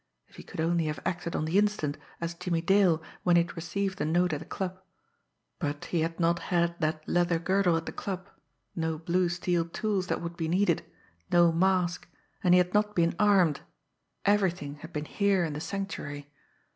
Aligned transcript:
If 0.29 0.37
he 0.37 0.41
could 0.43 0.59
only 0.59 0.85
have 0.85 0.99
acted 1.05 1.35
on 1.35 1.45
the 1.45 1.59
instant, 1.59 1.95
as 2.19 2.33
Jimmie 2.33 2.59
Dale, 2.63 3.03
when 3.21 3.35
he 3.35 3.43
had 3.43 3.55
received 3.55 3.99
the 3.99 4.03
note 4.05 4.33
at 4.33 4.39
the 4.39 4.47
club! 4.47 4.81
But 5.59 5.85
he 5.85 6.01
had 6.01 6.19
not 6.19 6.39
had 6.39 6.73
that 6.79 7.07
leather 7.07 7.37
girdle 7.37 7.77
at 7.77 7.85
the 7.85 7.91
club 7.91 8.27
no 8.75 8.97
blue 8.97 9.29
steel 9.29 9.63
tools 9.63 10.07
that 10.07 10.19
would 10.19 10.35
be 10.35 10.47
needed, 10.47 10.83
no 11.31 11.51
mask, 11.51 12.07
and 12.43 12.55
he 12.55 12.57
had 12.57 12.73
not 12.73 12.95
been 12.95 13.15
armed 13.19 13.61
everything 14.25 14.77
had 14.77 14.91
been 14.91 15.05
here 15.05 15.43
in 15.45 15.53
the 15.53 15.61
Sanctuary. 15.61 16.31